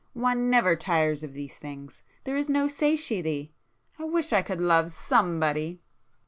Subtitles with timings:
[0.17, 3.53] One never tires of these things,—there is no satiety!
[3.99, 5.79] I wish I could love somebody!"